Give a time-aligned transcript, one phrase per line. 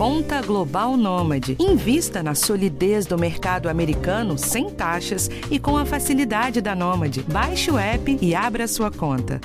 [0.00, 1.58] Conta Global Nômade.
[1.60, 7.22] Invista na solidez do mercado americano sem taxas e com a facilidade da Nômade.
[7.24, 9.38] Baixe o app e abra sua conta.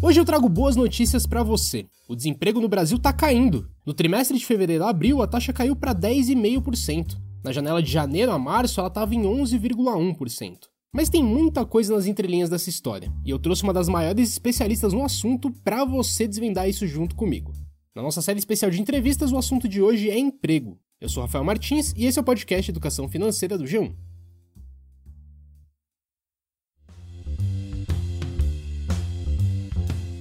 [0.00, 1.84] Hoje eu trago boas notícias para você.
[2.08, 3.68] O desemprego no Brasil está caindo.
[3.84, 7.16] No trimestre de fevereiro a abril, a taxa caiu para 10,5%.
[7.42, 10.72] Na janela de janeiro a março, ela estava em 11,1%.
[10.94, 14.92] Mas tem muita coisa nas entrelinhas dessa história, e eu trouxe uma das maiores especialistas
[14.92, 17.52] no assunto para você desvendar isso junto comigo.
[17.96, 20.78] Na nossa série especial de entrevistas, o assunto de hoje é emprego.
[21.00, 23.92] Eu sou Rafael Martins e esse é o podcast Educação Financeira do G1.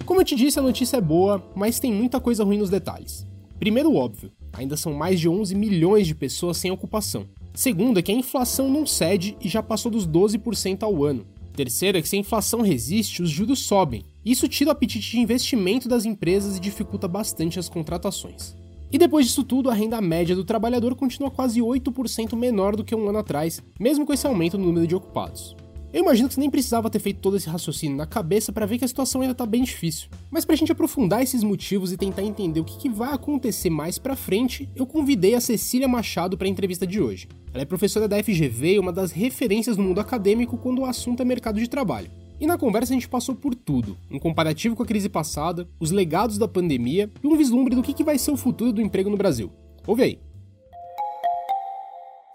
[0.08, 3.28] Como eu te disse, a notícia é boa, mas tem muita coisa ruim nos detalhes.
[3.60, 7.30] Primeiro, óbvio, ainda são mais de 11 milhões de pessoas sem ocupação.
[7.54, 11.26] Segundo, é que a inflação não cede e já passou dos 12% ao ano.
[11.56, 14.04] Terceiro, é que se a inflação resiste, os juros sobem.
[14.26, 18.56] Isso tira o apetite de investimento das empresas e dificulta bastante as contratações.
[18.92, 22.96] E depois disso tudo, a renda média do trabalhador continua quase 8% menor do que
[22.96, 25.56] um ano atrás, mesmo com esse aumento no número de ocupados.
[25.94, 28.80] Eu imagino que você nem precisava ter feito todo esse raciocínio na cabeça para ver
[28.80, 30.10] que a situação ainda tá bem difícil.
[30.32, 34.00] Mas pra gente aprofundar esses motivos e tentar entender o que, que vai acontecer mais
[34.00, 37.28] pra frente, eu convidei a Cecília Machado para a entrevista de hoje.
[37.54, 41.22] Ela é professora da FGV e uma das referências no mundo acadêmico quando o assunto
[41.22, 42.10] é mercado de trabalho.
[42.40, 45.92] E na conversa a gente passou por tudo, um comparativo com a crise passada, os
[45.92, 49.12] legados da pandemia e um vislumbre do que, que vai ser o futuro do emprego
[49.12, 49.52] no Brasil.
[49.86, 50.33] Ouve aí!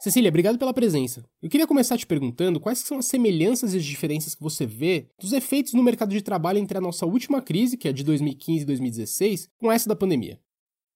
[0.00, 1.24] Cecília, obrigado pela presença.
[1.42, 5.08] Eu queria começar te perguntando quais são as semelhanças e as diferenças que você vê
[5.20, 8.62] dos efeitos no mercado de trabalho entre a nossa última crise, que é de 2015
[8.62, 10.38] e 2016, com essa da pandemia.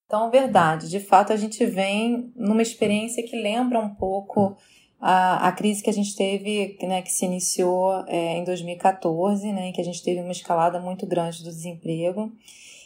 [0.06, 0.88] Então, verdade.
[0.88, 4.56] De fato, a gente vem numa experiência que lembra um pouco
[5.00, 9.68] a, a crise que a gente teve, né, que se iniciou é, em 2014, né,
[9.68, 12.30] em que a gente teve uma escalada muito grande do desemprego.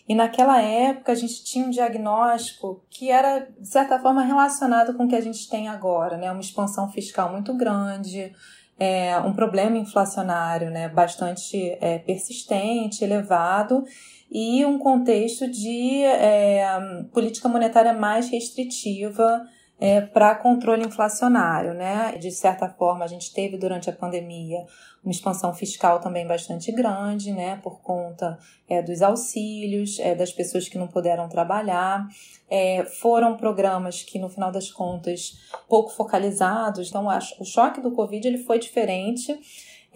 [0.09, 5.05] E naquela época a gente tinha um diagnóstico que era, de certa forma, relacionado com
[5.05, 6.31] o que a gente tem agora, né?
[6.31, 8.33] Uma expansão fiscal muito grande,
[8.79, 10.89] é, um problema inflacionário né?
[10.89, 13.85] bastante é, persistente, elevado,
[14.31, 16.67] e um contexto de é,
[17.13, 19.45] política monetária mais restritiva
[19.79, 22.17] é, para controle inflacionário, né?
[22.19, 24.65] De certa forma, a gente teve durante a pandemia
[25.05, 27.61] uma expansão fiscal também bastante grande, né?
[27.63, 28.39] Por conta
[28.69, 32.09] é, dos auxílios, é, das pessoas que não puderam trabalhar.
[32.49, 35.39] É, foram programas que, no final das contas,
[35.69, 36.89] pouco focalizados.
[36.89, 37.07] Então,
[37.39, 39.39] o choque do Covid ele foi diferente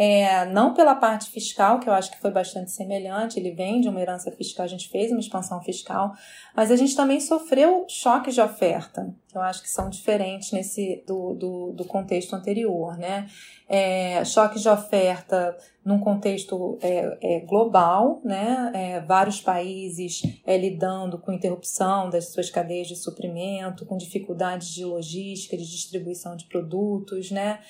[0.03, 3.89] é, não pela parte fiscal, que eu acho que foi bastante semelhante, ele vem de
[3.91, 6.15] uma herança fiscal, a gente fez uma expansão fiscal,
[6.57, 11.05] mas a gente também sofreu choques de oferta, que eu acho que são diferentes nesse
[11.07, 13.29] do, do, do contexto anterior, né?
[13.69, 18.73] É, choques de oferta num contexto é, é, global, né?
[18.75, 24.83] É, vários países é, lidando com interrupção das suas cadeias de suprimento, com dificuldades de
[24.83, 27.61] logística, de distribuição de produtos, né?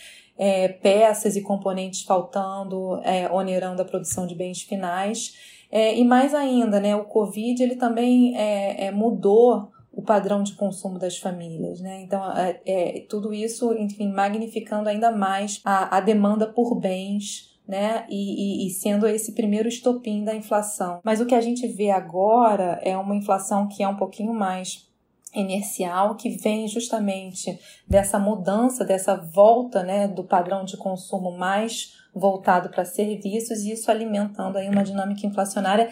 [0.40, 5.34] É, peças e componentes faltando, é, onerando a produção de bens finais.
[5.70, 10.54] É, e mais ainda, né, o Covid ele também é, é, mudou o padrão de
[10.54, 12.00] consumo das famílias, né?
[12.00, 12.22] Então,
[12.64, 18.06] é, tudo isso, enfim, magnificando ainda mais a, a demanda por bens, né?
[18.08, 21.00] E, e, e, sendo esse primeiro estopim da inflação.
[21.04, 24.89] Mas o que a gente vê agora é uma inflação que é um pouquinho mais
[25.34, 32.68] inercial que vem justamente dessa mudança, dessa volta né, do padrão de consumo mais voltado
[32.68, 35.88] para serviços e isso alimentando aí uma dinâmica inflacionária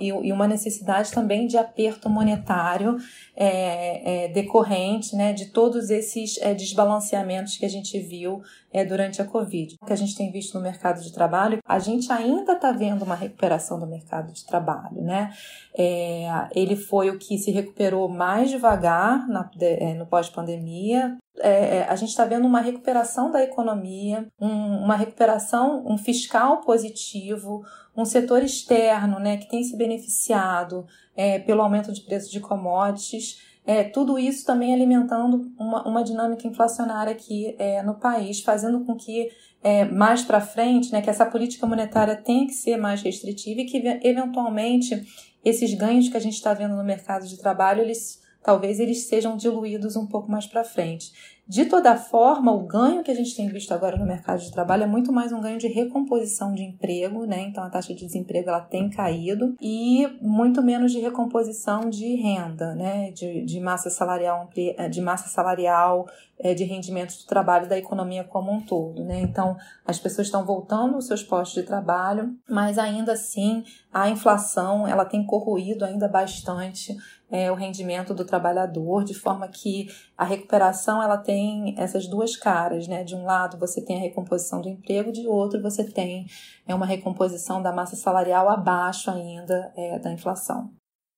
[0.00, 2.96] e uma necessidade também de aperto monetário
[3.36, 9.22] é, é, decorrente né, de todos esses é, desbalanceamentos que a gente viu é, durante
[9.22, 9.76] a Covid.
[9.80, 13.02] O que a gente tem visto no mercado de trabalho, a gente ainda está vendo
[13.02, 15.02] uma recuperação do mercado de trabalho.
[15.02, 15.32] Né?
[15.76, 21.96] É, ele foi o que se recuperou mais devagar na, é, no pós-pandemia, é, a
[21.96, 27.64] gente está vendo uma recuperação da economia, um, uma recuperação, um fiscal positivo,
[27.98, 30.86] um setor externo né, que tem se beneficiado
[31.16, 33.42] é, pelo aumento de preços de commodities.
[33.66, 38.94] É, tudo isso também alimentando uma, uma dinâmica inflacionária aqui é, no país, fazendo com
[38.94, 39.28] que
[39.64, 43.64] é, mais para frente, né, que essa política monetária tenha que ser mais restritiva e
[43.64, 45.04] que eventualmente
[45.44, 49.36] esses ganhos que a gente está vendo no mercado de trabalho, eles talvez eles sejam
[49.36, 51.12] diluídos um pouco mais para frente.
[51.48, 54.82] De toda forma, o ganho que a gente tem visto agora no mercado de trabalho
[54.82, 57.40] é muito mais um ganho de recomposição de emprego, né?
[57.40, 62.74] Então a taxa de desemprego ela tem caído e muito menos de recomposição de renda,
[62.74, 63.12] né?
[63.12, 64.50] De, de massa salarial,
[64.90, 66.06] de massa salarial,
[66.38, 69.04] é, de rendimentos do trabalho da economia como um todo.
[69.04, 69.20] Né?
[69.20, 69.56] Então,
[69.86, 75.04] as pessoas estão voltando aos seus postos de trabalho, mas ainda assim a inflação ela
[75.04, 76.96] tem corroído ainda bastante
[77.30, 81.37] é, o rendimento do trabalhador, de forma que a recuperação ela tem
[81.76, 82.86] essas duas caras.
[82.86, 83.04] Né?
[83.04, 86.26] De um lado, você tem a recomposição do emprego, de outro, você tem
[86.66, 90.70] é, uma recomposição da massa salarial abaixo ainda é, da inflação.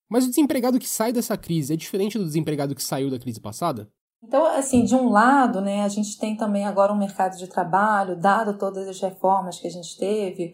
[0.09, 3.39] Mas o desempregado que sai dessa crise é diferente do desempregado que saiu da crise
[3.39, 3.89] passada?
[4.23, 8.15] Então, assim, de um lado, né, a gente tem também agora um mercado de trabalho,
[8.15, 10.53] dado todas as reformas que a gente teve,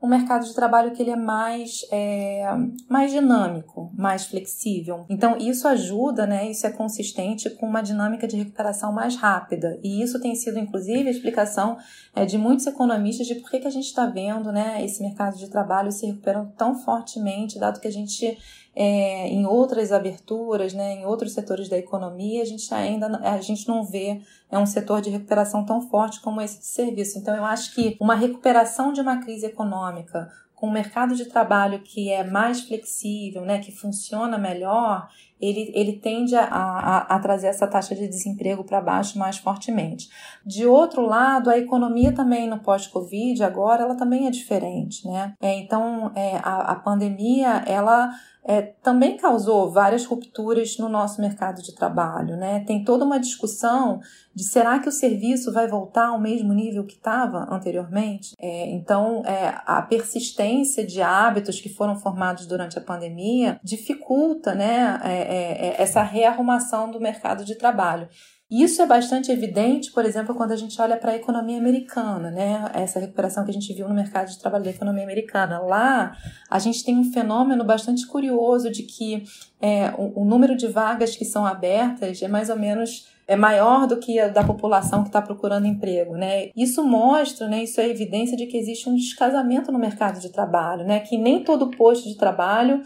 [0.00, 2.46] um mercado de trabalho que ele é mais, é,
[2.88, 5.04] mais dinâmico, mais flexível.
[5.08, 9.78] Então, isso ajuda, né, isso é consistente com uma dinâmica de recuperação mais rápida.
[9.82, 11.78] E isso tem sido, inclusive, a explicação
[12.14, 15.36] é, de muitos economistas de por que, que a gente está vendo né, esse mercado
[15.36, 18.38] de trabalho se recuperando tão fortemente, dado que a gente
[18.74, 23.66] é, em outras aberturas, né, em outros setores da economia, a gente ainda a gente
[23.66, 24.20] não vê
[24.50, 27.18] é um setor de recuperação tão forte como esse de serviço.
[27.18, 31.80] Então, eu acho que uma recuperação de uma crise econômica com um mercado de trabalho
[31.80, 35.08] que é mais flexível, né, que funciona melhor,
[35.40, 40.08] ele, ele tende a, a, a trazer essa taxa de desemprego para baixo mais fortemente.
[40.44, 45.06] De outro lado, a economia também no pós-Covid, agora, ela também é diferente.
[45.06, 45.34] Né?
[45.40, 48.10] É, então, é, a, a pandemia, ela
[48.48, 52.34] é, também causou várias rupturas no nosso mercado de trabalho.
[52.34, 52.60] Né?
[52.60, 54.00] Tem toda uma discussão
[54.34, 58.34] de será que o serviço vai voltar ao mesmo nível que estava anteriormente?
[58.40, 64.98] É, então, é, a persistência de hábitos que foram formados durante a pandemia dificulta né,
[65.28, 68.08] é, é, essa rearrumação do mercado de trabalho.
[68.50, 72.64] Isso é bastante evidente, por exemplo, quando a gente olha para a economia americana, né?
[72.72, 75.58] Essa recuperação que a gente viu no mercado de trabalho da economia americana.
[75.58, 76.16] Lá,
[76.50, 79.22] a gente tem um fenômeno bastante curioso de que
[79.60, 83.86] é, o, o número de vagas que são abertas é mais ou menos é maior
[83.86, 86.48] do que a da população que está procurando emprego, né?
[86.56, 87.64] Isso mostra, né?
[87.64, 91.00] Isso é evidência de que existe um descasamento no mercado de trabalho, né?
[91.00, 92.80] Que nem todo posto de trabalho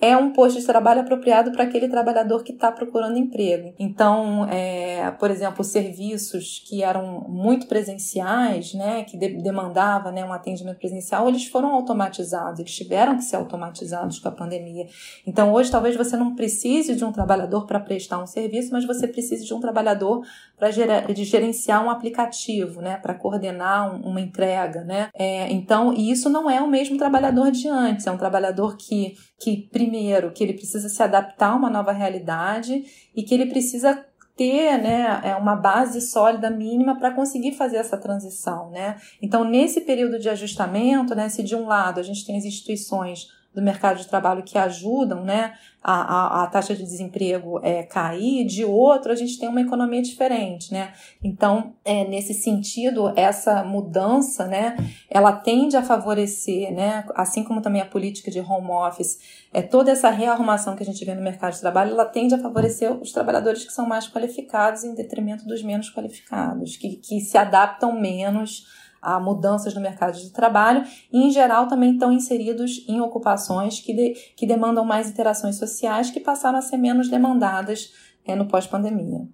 [0.00, 3.74] é um posto de trabalho apropriado para aquele trabalhador que está procurando emprego.
[3.78, 10.32] Então, é, por exemplo, serviços que eram muito presenciais, né, que de demandava né, um
[10.32, 14.86] atendimento presencial, eles foram automatizados, eles tiveram que ser automatizados com a pandemia.
[15.26, 19.06] Então, hoje, talvez você não precise de um trabalhador para prestar um serviço, mas você
[19.06, 20.24] precise de um trabalhador
[20.58, 24.82] para gerenciar um aplicativo, né, para coordenar um, uma entrega.
[24.82, 25.10] Né?
[25.14, 29.14] É, então, e isso não é o mesmo trabalhador de antes, é um trabalhador que
[29.40, 29.89] que primeiro
[30.32, 32.84] que ele precisa se adaptar a uma nova realidade
[33.14, 34.04] e que ele precisa
[34.36, 38.70] ter né, é, uma base sólida mínima para conseguir fazer essa transição.
[38.70, 38.98] Né?
[39.20, 43.28] Então, nesse período de ajustamento, né, se de um lado a gente tem as instituições
[43.54, 48.46] do mercado de trabalho que ajudam né, a, a, a taxa de desemprego é, cair,
[48.46, 50.92] de outro a gente tem uma economia diferente, né?
[51.22, 54.76] Então, é, nesse sentido, essa mudança, né,
[55.10, 59.18] ela tende a favorecer, né, assim como também a política de home office,
[59.52, 62.38] é, toda essa rearrumação que a gente vê no mercado de trabalho, ela tende a
[62.38, 67.36] favorecer os trabalhadores que são mais qualificados em detrimento dos menos qualificados, que, que se
[67.36, 68.66] adaptam menos
[69.00, 73.94] a mudanças no mercado de trabalho e, em geral, também estão inseridos em ocupações que,
[73.94, 77.92] de, que demandam mais interações sociais que passaram a ser menos demandadas
[78.26, 79.28] é, no pós-pandemia.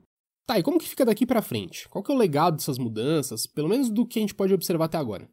[0.47, 1.89] Tá, e como que fica daqui para frente?
[1.89, 4.85] Qual que é o legado dessas mudanças, pelo menos do que a gente pode observar
[4.85, 5.29] até agora?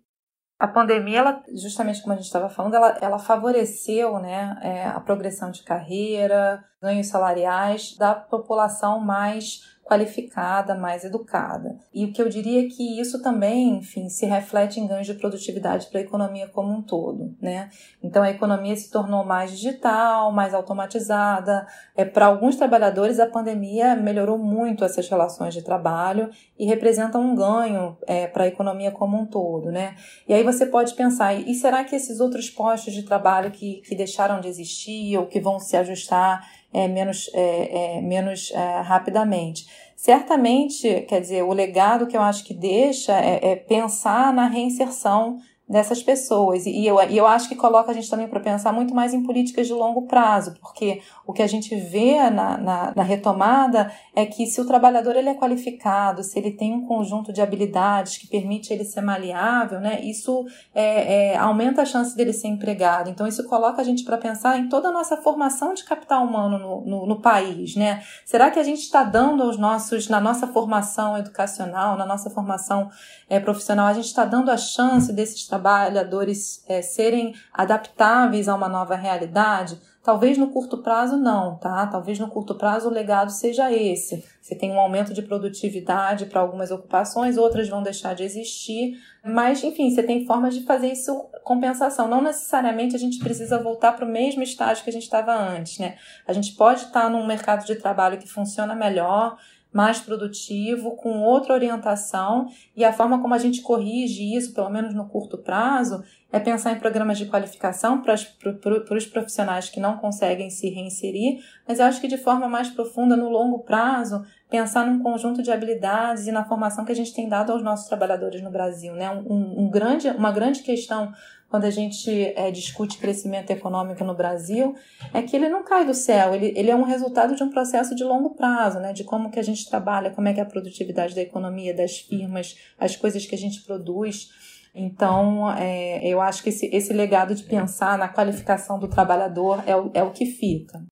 [0.59, 4.99] A pandemia, ela, justamente como a gente estava falando, ela, ela favoreceu né, é, a
[4.99, 11.77] progressão de carreira, ganhos salariais da população mais qualificada, mais educada.
[11.93, 15.13] E o que eu diria é que isso também, enfim, se reflete em ganhos de
[15.13, 17.69] produtividade para a economia como um todo, né?
[18.01, 21.67] Então a economia se tornou mais digital, mais automatizada.
[21.95, 27.35] É, para alguns trabalhadores a pandemia melhorou muito essas relações de trabalho e representa um
[27.35, 29.95] ganho é, para a economia como um todo, né?
[30.27, 33.95] E aí você pode pensar, e será que esses outros postos de trabalho que, que
[33.95, 36.41] deixaram de existir ou que vão se ajustar
[36.73, 39.67] é, menos, é, é, menos é, rapidamente.
[39.95, 45.37] Certamente, quer dizer, o legado que eu acho que deixa é, é pensar na reinserção
[45.67, 46.65] dessas pessoas.
[46.65, 49.23] E eu, e eu acho que coloca a gente também para pensar muito mais em
[49.23, 54.25] políticas de longo prazo, porque o que a gente vê na, na, na, retomada é
[54.25, 58.27] que se o trabalhador ele é qualificado, se ele tem um conjunto de habilidades que
[58.27, 63.09] permite ele ser maleável, né, isso é, é, aumenta a chance dele ser empregado.
[63.09, 66.59] Então, isso coloca a gente para pensar em toda a nossa formação de capital humano
[66.59, 67.75] no, no, no país.
[67.75, 68.03] Né?
[68.25, 72.89] Será que a gente está dando aos nossos, na nossa formação educacional, na nossa formação
[73.29, 78.67] é, profissional, a gente está dando a chance desses trabalhadores é, serem adaptáveis a uma
[78.67, 79.79] nova realidade?
[80.03, 81.87] Talvez no curto prazo não, tá?
[81.87, 84.25] Talvez no curto prazo o legado seja esse.
[84.41, 89.63] Você tem um aumento de produtividade para algumas ocupações, outras vão deixar de existir, mas
[89.63, 92.07] enfim, você tem formas de fazer isso compensação.
[92.07, 95.77] Não necessariamente a gente precisa voltar para o mesmo estágio que a gente estava antes,
[95.79, 95.95] né?
[96.27, 99.37] A gente pode estar tá num mercado de trabalho que funciona melhor,
[99.73, 104.93] mais produtivo, com outra orientação, e a forma como a gente corrige isso, pelo menos
[104.93, 108.15] no curto prazo, é pensar em programas de qualificação para,
[108.53, 112.69] para os profissionais que não conseguem se reinserir, mas eu acho que de forma mais
[112.69, 117.13] profunda, no longo prazo, pensar num conjunto de habilidades e na formação que a gente
[117.13, 118.93] tem dado aos nossos trabalhadores no Brasil.
[118.93, 119.09] Né?
[119.09, 121.11] Um, um grande, uma grande questão
[121.53, 124.73] quando a gente é, discute crescimento econômico no Brasil,
[125.13, 127.93] é que ele não cai do céu, ele, ele é um resultado de um processo
[127.93, 128.91] de longo prazo, né?
[128.91, 131.99] De como que a gente trabalha, como é que é a produtividade da economia, das
[131.99, 134.29] firmas, as coisas que a gente produz.
[134.73, 139.75] Então, é, eu acho que esse, esse legado de pensar na qualificação do trabalhador é
[139.75, 140.83] o, é o que fica.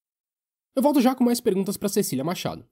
[0.75, 2.63] Eu volto já com mais perguntas para Cecília Machado.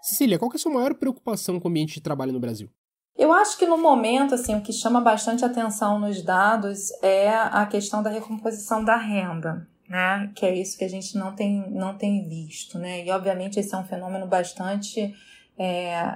[0.00, 2.70] Cecília, qual é a sua maior preocupação com o ambiente de trabalho no Brasil?
[3.18, 7.64] Eu acho que no momento, assim, o que chama bastante atenção nos dados é a
[7.66, 10.30] questão da recomposição da renda, né?
[10.34, 13.04] Que é isso que a gente não tem, não tem visto, né?
[13.04, 15.14] E obviamente esse é um fenômeno bastante
[15.58, 16.14] é,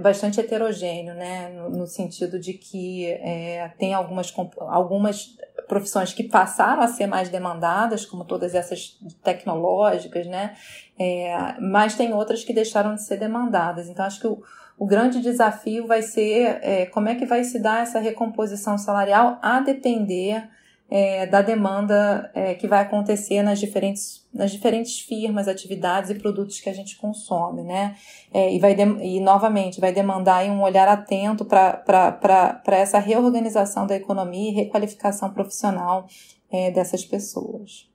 [0.00, 1.48] bastante heterogêneo, né?
[1.48, 5.36] No, no sentido de que é, tem algumas, algumas
[5.66, 10.54] profissões que passaram a ser mais demandadas, como todas essas tecnológicas, né?
[10.96, 13.88] É, mas tem outras que deixaram de ser demandadas.
[13.88, 14.40] Então, acho que o,
[14.78, 19.38] o grande desafio vai ser é, como é que vai se dar essa recomposição salarial
[19.42, 20.48] a depender
[20.88, 26.60] é, da demanda é, que vai acontecer nas diferentes, nas diferentes firmas, atividades e produtos
[26.60, 27.96] que a gente consome, né?
[28.32, 33.96] É, e, vai de, e, novamente, vai demandar um olhar atento para essa reorganização da
[33.96, 36.06] economia e requalificação profissional
[36.52, 37.85] é, dessas pessoas.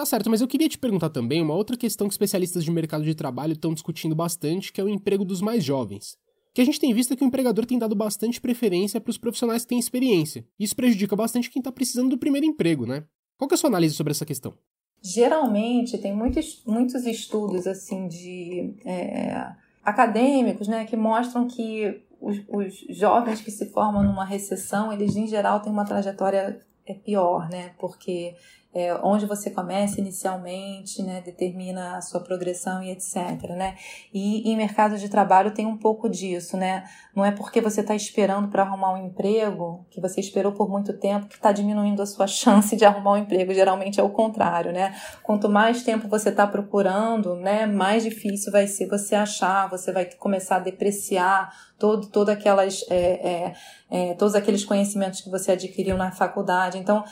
[0.00, 3.04] Tá certo, mas eu queria te perguntar também uma outra questão que especialistas de mercado
[3.04, 6.16] de trabalho estão discutindo bastante, que é o emprego dos mais jovens.
[6.54, 9.60] Que a gente tem visto que o empregador tem dado bastante preferência para os profissionais
[9.60, 10.42] que têm experiência.
[10.58, 13.04] Isso prejudica bastante quem está precisando do primeiro emprego, né?
[13.36, 14.54] Qual é a sua análise sobre essa questão?
[15.02, 19.52] Geralmente tem muitos, muitos estudos assim de é,
[19.84, 25.26] acadêmicos, né, que mostram que os, os jovens que se formam numa recessão, eles em
[25.26, 26.58] geral têm uma trajetória
[26.90, 27.72] é pior, né?
[27.78, 28.34] Porque
[28.72, 33.76] é, onde você começa inicialmente, né, determina a sua progressão e etc, né?
[34.14, 36.84] E em mercado de trabalho tem um pouco disso, né?
[37.14, 40.92] Não é porque você está esperando para arrumar um emprego, que você esperou por muito
[40.92, 43.52] tempo, que está diminuindo a sua chance de arrumar um emprego.
[43.52, 44.94] Geralmente é o contrário, né?
[45.22, 50.04] Quanto mais tempo você está procurando, né, mais difícil vai ser você achar, você vai
[50.04, 53.54] começar a depreciar todo, todo aquelas, é, é,
[53.90, 56.78] é, todos aqueles conhecimentos que você adquiriu na faculdade.
[56.78, 57.02] Então,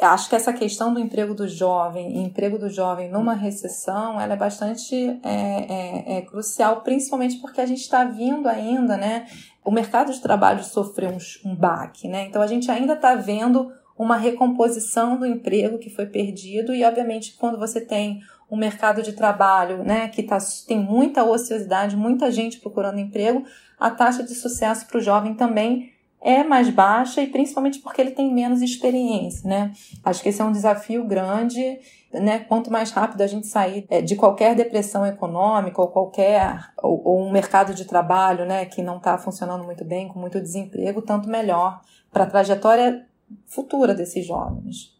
[0.00, 4.36] acho que essa questão do emprego do jovem, emprego do jovem numa recessão, ela é
[4.36, 9.26] bastante é, é, é crucial, principalmente porque a gente está vindo ainda, né?
[9.64, 12.24] O mercado de trabalho sofreu um, um baque, né?
[12.24, 17.36] Então a gente ainda está vendo uma recomposição do emprego que foi perdido e, obviamente,
[17.38, 22.58] quando você tem um mercado de trabalho, né, que tá, tem muita ociosidade, muita gente
[22.60, 23.44] procurando emprego,
[23.78, 28.10] a taxa de sucesso para o jovem também é mais baixa e principalmente porque ele
[28.10, 29.72] tem menos experiência, né?
[30.04, 31.78] Acho que esse é um desafio grande,
[32.12, 32.40] né?
[32.40, 37.26] Quanto mais rápido a gente sair é, de qualquer depressão econômica ou qualquer ou, ou
[37.26, 41.28] um mercado de trabalho, né, que não está funcionando muito bem, com muito desemprego, tanto
[41.28, 41.80] melhor
[42.12, 43.06] para a trajetória
[43.46, 44.98] futura desses jovens.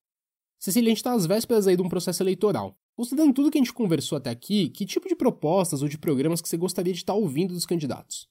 [0.58, 2.74] Cecília, a gente está às vésperas aí de um processo eleitoral.
[2.96, 6.40] Considerando tudo que a gente conversou até aqui, que tipo de propostas ou de programas
[6.40, 8.29] que você gostaria de estar tá ouvindo dos candidatos?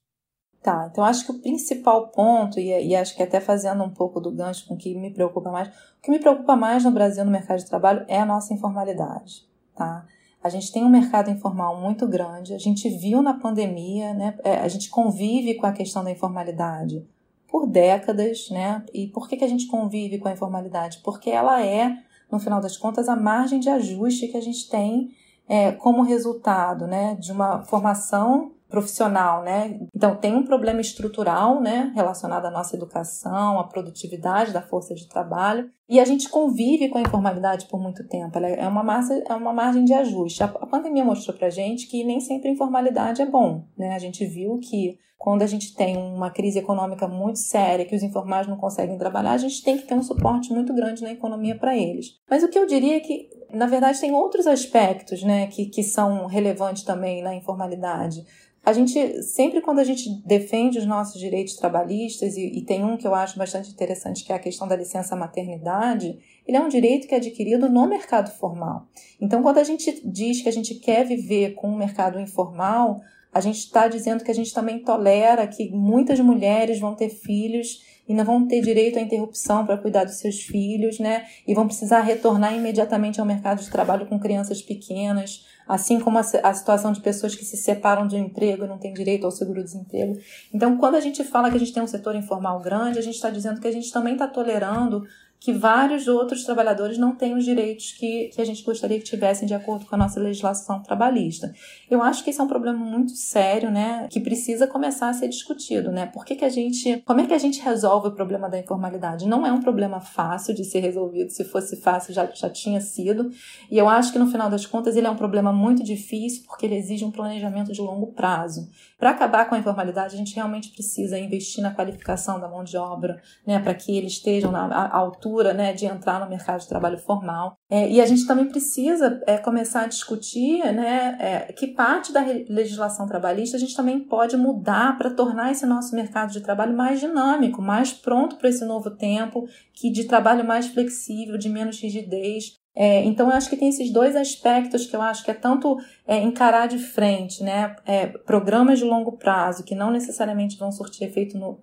[0.61, 4.19] Tá, então acho que o principal ponto, e, e, acho que até fazendo um pouco
[4.19, 7.23] do gancho com o que me preocupa mais, o que me preocupa mais no Brasil
[7.23, 10.05] no mercado de trabalho é a nossa informalidade, tá?
[10.43, 14.37] A gente tem um mercado informal muito grande, a gente viu na pandemia, né?
[14.43, 17.05] É, a gente convive com a questão da informalidade
[17.47, 18.83] por décadas, né?
[18.93, 20.99] E por que, que a gente convive com a informalidade?
[21.03, 21.97] Porque ela é,
[22.31, 25.11] no final das contas, a margem de ajuste que a gente tem
[25.47, 27.15] é, como resultado, né?
[27.15, 29.79] De uma formação profissional, né?
[29.93, 35.07] Então tem um problema estrutural, né, relacionado à nossa educação, à produtividade da força de
[35.09, 38.37] trabalho, e a gente convive com a informalidade por muito tempo.
[38.37, 40.43] Ela é uma, massa, é uma margem de ajuste.
[40.43, 43.95] A, pandemia mostrou pra gente que nem sempre a informalidade é bom, né?
[43.95, 48.03] A gente viu que quando a gente tem uma crise econômica muito séria, que os
[48.03, 51.57] informais não conseguem trabalhar, a gente tem que ter um suporte muito grande na economia
[51.57, 52.17] para eles.
[52.29, 55.83] Mas o que eu diria é que, na verdade, tem outros aspectos né, que, que
[55.83, 58.23] são relevantes também na informalidade.
[58.63, 62.97] A gente, sempre quando a gente defende os nossos direitos trabalhistas, e, e, tem um
[62.97, 66.67] que eu acho bastante interessante, que é a questão da licença maternidade, ele é um
[66.67, 68.87] direito que é adquirido no mercado formal.
[69.19, 73.01] Então, quando a gente diz que a gente quer viver com um mercado informal,
[73.33, 77.83] a gente está dizendo que a gente também tolera que muitas mulheres vão ter filhos
[78.09, 81.27] e não vão ter direito à interrupção para cuidar dos seus filhos, né?
[81.47, 86.21] E vão precisar retornar imediatamente ao mercado de trabalho com crianças pequenas, assim como a,
[86.21, 89.31] a situação de pessoas que se separam de um emprego e não têm direito ao
[89.31, 90.17] seguro-desemprego.
[90.51, 93.15] Então, quando a gente fala que a gente tem um setor informal grande, a gente
[93.15, 95.05] está dizendo que a gente também está tolerando
[95.39, 99.47] que vários outros trabalhadores não têm os direitos que, que a gente gostaria que tivessem
[99.47, 101.53] de acordo com a nossa legislação trabalhista.
[101.89, 105.29] Eu acho que esse é um problema muito sério, né, que precisa começar a ser
[105.29, 106.07] discutido, né?
[106.07, 109.27] Por que, que a gente, como é que a gente resolve o problema da informalidade?
[109.27, 113.29] Não é um problema fácil de ser resolvido, se fosse fácil já, já tinha sido,
[113.71, 116.65] e eu acho que no final das contas ele é um problema muito difícil porque
[116.65, 118.69] ele exige um planejamento de longo prazo.
[118.97, 122.75] Para acabar com a informalidade, a gente realmente precisa investir na qualificação da mão de
[122.75, 126.97] obra, né, para que eles estejam na altura né, de entrar no mercado de trabalho
[126.97, 127.55] formal.
[127.69, 132.21] É, e a gente também precisa é, começar a discutir né, é, que parte da
[132.49, 136.99] legislação trabalhista a gente também pode mudar para tornar esse nosso mercado de trabalho mais
[136.99, 142.58] dinâmico, mais pronto para esse novo tempo, que de trabalho mais flexível, de menos rigidez,
[142.75, 145.77] é, então, eu acho que tem esses dois aspectos que eu acho que é tanto
[146.07, 147.75] é, encarar de frente, né?
[147.85, 151.59] É, programas de longo prazo, que não necessariamente vão surtir efeito no,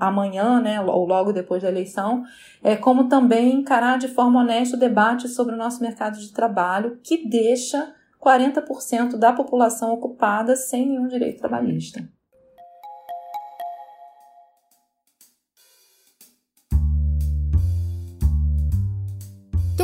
[0.00, 0.80] amanhã, né?
[0.80, 2.24] Ou logo depois da eleição,
[2.64, 6.98] é, como também encarar de forma honesta o debate sobre o nosso mercado de trabalho,
[7.02, 12.15] que deixa 40% da população ocupada sem nenhum direito trabalhista.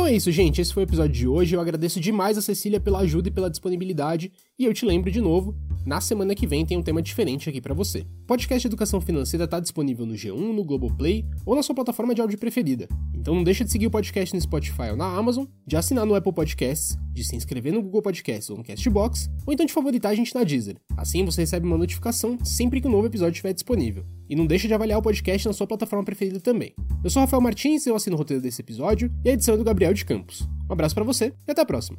[0.03, 0.59] Então é isso, gente.
[0.59, 1.55] Esse foi o episódio de hoje.
[1.55, 4.33] Eu agradeço demais a Cecília pela ajuda e pela disponibilidade.
[4.59, 7.59] E eu te lembro de novo, na semana que vem tem um tema diferente aqui
[7.59, 7.99] para você.
[8.23, 12.21] O podcast Educação Financeira está disponível no G1, no Globoplay ou na sua plataforma de
[12.21, 12.87] áudio preferida.
[13.13, 16.15] Então não deixa de seguir o podcast no Spotify ou na Amazon, de assinar no
[16.15, 20.11] Apple Podcasts, de se inscrever no Google Podcasts ou no Castbox, ou então de favoritar
[20.11, 20.77] a gente na Deezer.
[20.95, 24.05] Assim você recebe uma notificação sempre que um novo episódio estiver disponível.
[24.29, 26.73] E não deixa de avaliar o podcast na sua plataforma preferida também.
[27.03, 29.63] Eu sou Rafael Martins, eu assino o roteiro desse episódio e a edição é do
[29.63, 30.47] Gabriel de Campos.
[30.69, 31.97] Um abraço para você e até a próxima.